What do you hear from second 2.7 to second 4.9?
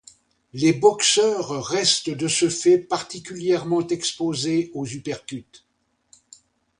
particulièrement exposés aux